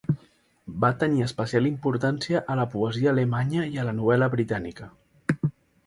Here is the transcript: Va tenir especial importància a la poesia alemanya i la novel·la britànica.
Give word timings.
Va 0.85 0.89
tenir 1.03 1.21
especial 1.25 1.67
importància 1.71 2.43
a 2.55 2.57
la 2.63 2.65
poesia 2.73 3.13
alemanya 3.15 3.71
i 3.75 3.79
la 3.91 3.97
novel·la 4.03 4.35
britànica. 4.37 4.93